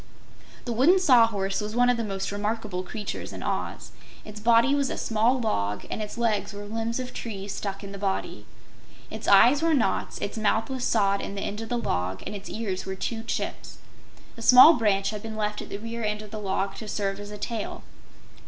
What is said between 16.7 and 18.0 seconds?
to serve as a tail.